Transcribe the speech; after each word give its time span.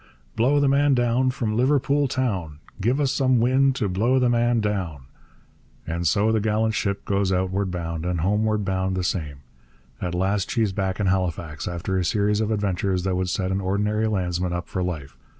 Blow 0.35 0.59
the 0.59 0.67
man 0.67 0.95
down 0.95 1.29
from 1.29 1.55
Liverpool 1.55 2.07
town; 2.07 2.57
Give 2.81 2.99
us 2.99 3.11
some 3.13 3.39
wind 3.39 3.75
to 3.75 3.87
blow 3.87 4.17
the 4.17 4.31
man 4.31 4.59
down. 4.59 5.03
And 5.85 6.07
so 6.07 6.31
the 6.31 6.39
gallant 6.41 6.73
ship 6.73 7.05
goes 7.05 7.31
outward 7.31 7.69
bound; 7.69 8.03
and 8.03 8.21
homeward 8.21 8.65
bound 8.65 8.97
the 8.97 9.03
same. 9.03 9.41
At 10.01 10.15
last 10.15 10.49
she's 10.49 10.71
back 10.73 10.99
in 10.99 11.05
Halifax, 11.05 11.67
after 11.67 11.99
a 11.99 12.03
series 12.03 12.41
of 12.41 12.49
adventures 12.49 13.03
that 13.03 13.15
would 13.15 13.29
set 13.29 13.51
an 13.51 13.61
ordinary 13.61 14.07
landsman 14.07 14.53
up 14.53 14.67
for 14.67 14.81
life. 14.81 15.15